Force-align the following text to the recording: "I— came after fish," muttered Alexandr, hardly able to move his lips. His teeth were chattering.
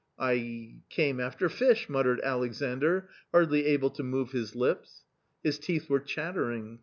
"I— 0.17 0.77
came 0.89 1.19
after 1.19 1.47
fish," 1.47 1.87
muttered 1.87 2.21
Alexandr, 2.21 3.07
hardly 3.31 3.67
able 3.67 3.91
to 3.91 4.01
move 4.01 4.31
his 4.31 4.55
lips. 4.55 5.03
His 5.43 5.59
teeth 5.59 5.91
were 5.91 5.99
chattering. 5.99 6.79